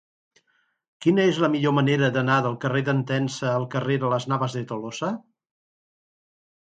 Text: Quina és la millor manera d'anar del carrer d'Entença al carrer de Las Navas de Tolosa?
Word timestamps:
Quina 1.05 1.25
és 1.31 1.41
la 1.43 1.49
millor 1.55 1.75
manera 1.79 2.09
d'anar 2.15 2.37
del 2.47 2.57
carrer 2.63 2.83
d'Entença 2.89 3.51
al 3.59 3.67
carrer 3.75 3.99
de 4.05 4.11
Las 4.15 4.29
Navas 4.33 4.57
de 4.59 4.65
Tolosa? 4.73 5.13